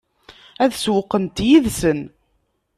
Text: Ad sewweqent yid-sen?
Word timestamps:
Ad 0.63 0.71
sewweqent 0.75 1.37
yid-sen? 1.47 2.01